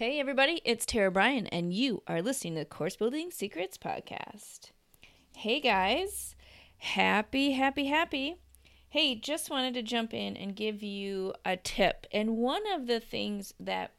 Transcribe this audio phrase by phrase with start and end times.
[0.00, 4.70] Hey, everybody, it's Tara Bryan, and you are listening to Course Building Secrets Podcast.
[5.36, 6.34] Hey, guys,
[6.78, 8.36] happy, happy, happy.
[8.88, 12.06] Hey, just wanted to jump in and give you a tip.
[12.14, 13.92] And one of the things that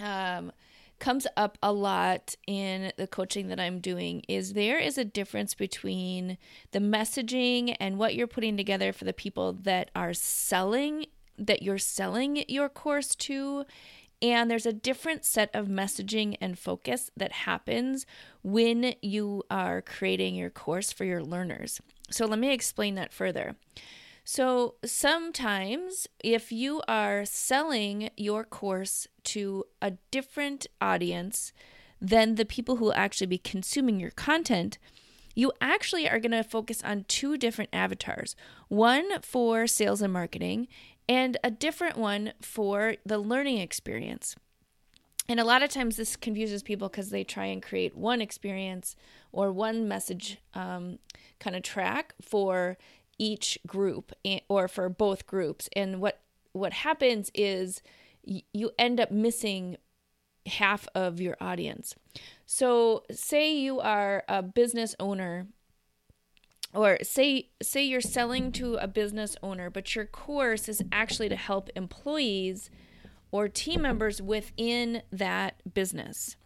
[0.00, 0.52] um,
[0.98, 5.54] comes up a lot in the coaching that I'm doing is there is a difference
[5.54, 6.36] between
[6.72, 11.06] the messaging and what you're putting together for the people that are selling,
[11.38, 13.64] that you're selling your course to
[14.22, 18.06] and there's a different set of messaging and focus that happens
[18.42, 21.80] when you are creating your course for your learners.
[22.10, 23.56] So, let me explain that further.
[24.24, 31.52] So, sometimes if you are selling your course to a different audience
[32.00, 34.78] than the people who will actually be consuming your content,
[35.34, 38.36] you actually are going to focus on two different avatars
[38.68, 40.68] one for sales and marketing,
[41.10, 44.36] and a different one for the learning experience.
[45.28, 48.94] And a lot of times this confuses people because they try and create one experience
[49.32, 51.00] or one message um,
[51.40, 52.78] kind of track for
[53.18, 54.12] each group
[54.48, 55.68] or for both groups.
[55.74, 56.20] And what
[56.52, 57.82] what happens is
[58.22, 59.78] you end up missing
[60.46, 61.94] half of your audience.
[62.46, 65.48] So, say you are a business owner
[66.74, 71.36] or say say you're selling to a business owner but your course is actually to
[71.36, 72.70] help employees
[73.32, 76.36] or team members within that business.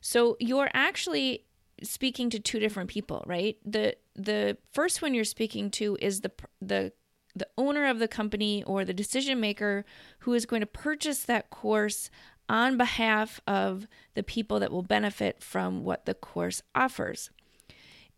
[0.00, 1.44] So you're actually
[1.82, 3.56] speaking to two different people right?
[3.64, 6.92] The the first one you're speaking to is the the
[7.34, 9.86] the owner of the company or the decision maker
[10.20, 12.10] who is going to purchase that course
[12.48, 17.30] on behalf of the people that will benefit from what the course offers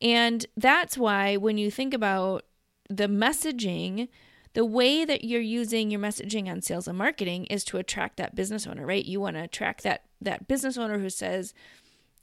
[0.00, 2.44] and that's why when you think about
[2.88, 4.08] the messaging,
[4.52, 8.34] the way that you're using your messaging on sales and marketing is to attract that
[8.34, 9.04] business owner, right?
[9.04, 11.54] You want to attract that that business owner who says,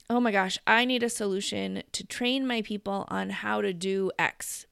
[0.08, 4.10] "Oh my gosh, I need a solution to train my people on how to do
[4.18, 4.66] X."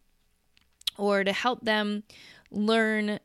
[0.99, 2.03] Or to help them
[2.50, 3.21] learn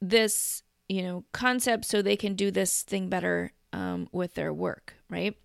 [0.00, 4.94] this, you know, concept so they can do this thing better um, with their work,
[5.10, 5.36] right?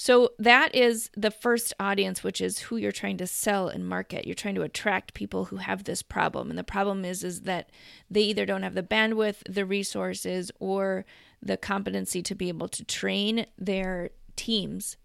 [0.00, 4.26] So that is the first audience, which is who you're trying to sell and market.
[4.26, 6.50] You're trying to attract people who have this problem.
[6.50, 7.70] And the problem is is that
[8.08, 11.04] they either don't have the bandwidth, the resources, or
[11.42, 14.96] the competency to be able to train their teams.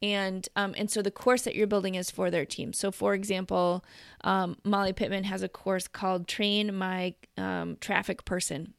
[0.00, 2.72] And um, and so the course that you're building is for their team.
[2.72, 3.84] So for example,
[4.24, 8.72] um, Molly Pittman has a course called Train My um, Traffic Person,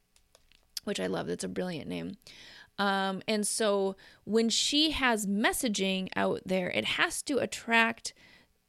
[0.83, 1.27] which I love.
[1.27, 2.17] That's a brilliant name.
[2.79, 8.13] Um, and so when she has messaging out there, it has to attract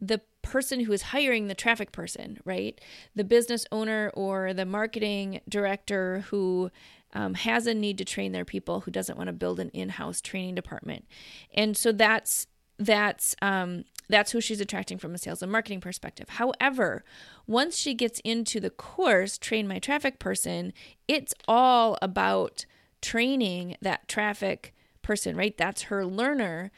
[0.00, 2.80] the person who is hiring the traffic person, right?
[3.14, 6.70] The business owner or the marketing director who
[7.12, 10.20] um, has a need to train their people who doesn't want to build an in-house
[10.20, 11.06] training department.
[11.52, 12.46] And so that's
[12.80, 16.28] that's um, that's who she's attracting from a sales and marketing perspective.
[16.28, 17.04] However,
[17.46, 20.72] once she gets into the course, train my traffic person,
[21.08, 22.66] it's all about
[23.00, 25.56] training that traffic person, right?
[25.56, 26.70] That's her learner.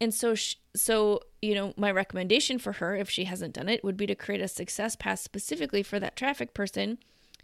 [0.00, 3.82] And so, she, so you know, my recommendation for her, if she hasn't done it,
[3.82, 6.98] would be to create a success path specifically for that traffic person,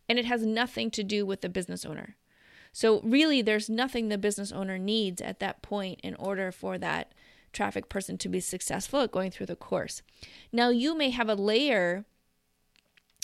[0.09, 2.17] and it has nothing to do with the business owner.
[2.73, 7.13] So really, there's nothing the business owner needs at that point in order for that
[7.53, 10.03] traffic person to be successful at going through the course.
[10.53, 12.05] Now, you may have a layer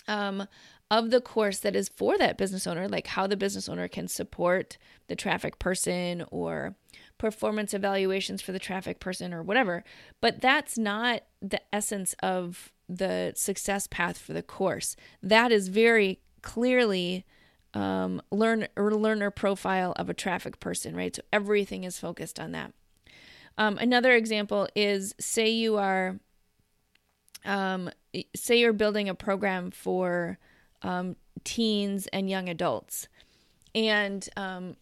[0.07, 0.47] um,
[0.91, 4.09] of the course that is for that business owner, like how the business owner can
[4.09, 6.75] support the traffic person or
[7.17, 9.85] performance evaluations for the traffic person or whatever.
[10.21, 14.97] But that's not the essence of the success path for the course.
[15.23, 17.25] That is very clearly
[17.73, 21.15] um, learn or learner profile of a traffic person, right?
[21.15, 22.73] So everything is focused on that.
[23.57, 26.19] Um, another example is say you are,
[27.45, 27.91] um,
[28.35, 30.39] say you're building a program for
[30.83, 33.09] um, teens and young adults.
[33.75, 34.77] And um,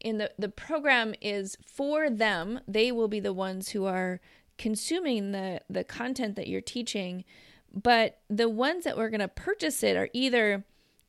[0.00, 4.20] in the, the program is for them, they will be the ones who are
[4.58, 7.24] consuming the, the content that you're teaching.
[7.72, 10.64] But the ones that we're going to purchase it are either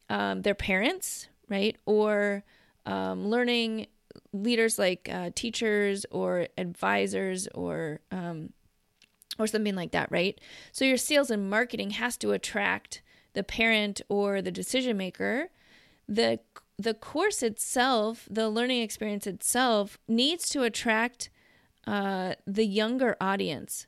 [0.10, 1.78] um, their parents, right?
[1.86, 2.44] Or
[2.86, 3.88] um, learning
[4.32, 8.52] leaders like uh, teachers or advisors or um,
[9.40, 10.40] or something like that, right?
[10.72, 13.02] So your sales and marketing has to attract
[13.34, 15.50] the parent or the decision maker,
[16.08, 16.40] the
[16.78, 21.30] the course itself, the learning experience itself, needs to attract
[21.86, 23.86] uh, the younger audience.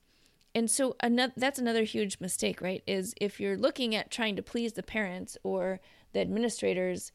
[0.53, 2.83] And so another, that's another huge mistake, right?
[2.87, 5.81] Is if you're looking at trying to please the parents or
[6.13, 7.11] the administrators,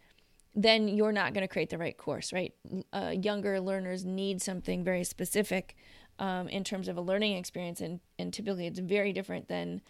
[0.54, 2.52] then you're not going to create the right course, right?
[2.92, 5.76] Uh, younger learners need something very specific
[6.18, 9.80] um, in terms of a learning experience, and, and typically it's very different than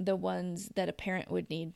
[0.00, 1.72] the ones that a parent would need.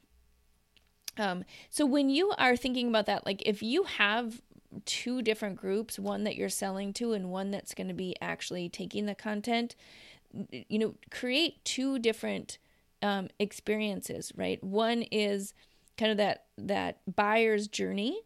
[1.17, 4.43] Um, so when you are thinking about that, like if you have
[4.85, 8.69] two different groups, one that you're selling to and one that's going to be actually
[8.69, 9.77] taking the content,
[10.51, 12.59] you know, create two different
[13.03, 14.63] um, experiences, right?
[14.65, 15.55] One is
[15.97, 18.23] kind of that that buyer's journey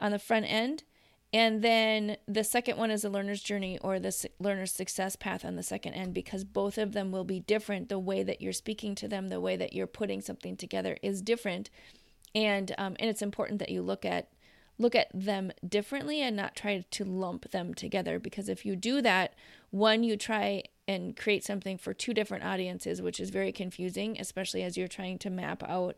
[0.00, 0.84] on the front end
[1.32, 5.56] and then the second one is a learner's journey or the learner's success path on
[5.56, 8.94] the second end because both of them will be different the way that you're speaking
[8.94, 11.70] to them the way that you're putting something together is different
[12.34, 14.30] and um, and it's important that you look at
[14.78, 19.02] look at them differently and not try to lump them together because if you do
[19.02, 19.34] that
[19.70, 24.62] one you try and create something for two different audiences which is very confusing especially
[24.62, 25.96] as you're trying to map out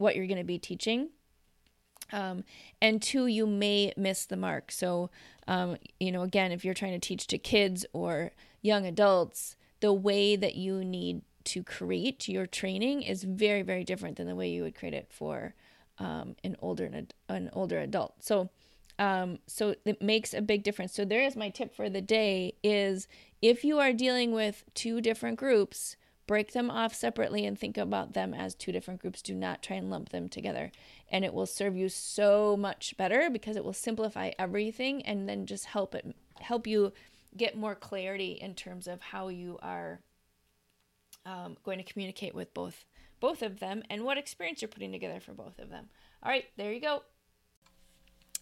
[0.00, 1.10] what you're going to be teaching.
[2.12, 2.44] Um,
[2.80, 4.72] and two, you may miss the mark.
[4.72, 5.10] So,
[5.46, 9.92] um, you know, again, if you're trying to teach to kids or young adults, the
[9.92, 14.48] way that you need to create your training is very, very different than the way
[14.48, 15.54] you would create it for
[15.98, 16.90] um, an older
[17.28, 18.14] an older adult.
[18.20, 18.50] So,
[18.98, 20.94] um, so it makes a big difference.
[20.94, 23.08] So there is my tip for the day: is
[23.40, 25.96] if you are dealing with two different groups,
[26.30, 29.20] break them off separately and think about them as two different groups.
[29.20, 30.70] Do not try and lump them together.
[31.10, 35.44] And it will serve you so much better because it will simplify everything and then
[35.44, 36.92] just help it help you
[37.36, 39.98] get more clarity in terms of how you are
[41.26, 42.84] um, going to communicate with both
[43.18, 45.88] both of them and what experience you're putting together for both of them.
[46.22, 47.02] All right, there you go.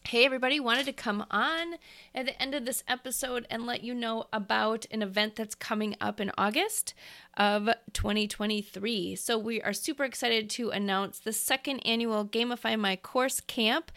[0.08, 1.74] Hey, everybody, wanted to come on
[2.14, 5.96] at the end of this episode and let you know about an event that's coming
[6.00, 6.94] up in August
[7.36, 9.16] of 2023.
[9.16, 13.92] So, we are super excited to announce the second annual Gamify My Course Camp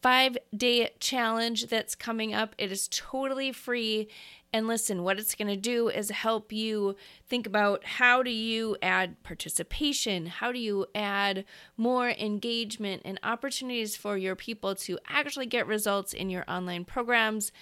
[0.00, 2.54] five day challenge that's coming up.
[2.56, 4.08] It is totally free
[4.52, 6.96] and listen, what it's going to do is help you
[7.28, 10.26] think about how do you add participation?
[10.26, 11.44] How do you add
[11.76, 17.52] more engagement and opportunities for your people to actually get results in your online programs?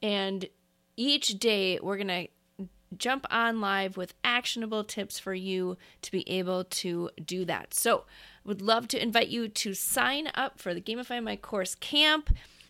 [0.00, 0.48] And
[0.96, 2.28] each day we're going to
[2.96, 7.74] jump on live with actionable tips for you to be able to do that.
[7.74, 8.04] So,
[8.44, 12.30] would love to invite you to sign up for the Gamify My Course camp